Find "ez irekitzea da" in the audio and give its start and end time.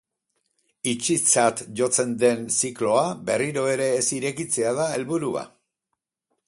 4.01-4.93